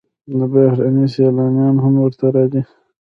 بهرني 0.51 1.05
سیلانیان 1.13 1.75
هم 1.83 1.93
ورته 2.03 2.25
راځي. 2.35 2.61